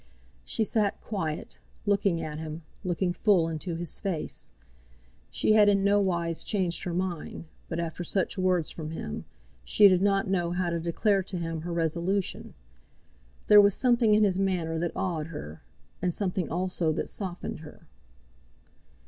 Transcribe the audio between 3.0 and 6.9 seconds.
full into his face. She had in nowise changed